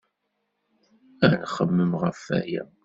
Ad 1.23 1.33
nxemmem 1.41 1.91
ɣef 2.01 2.19
waya. 2.27 2.63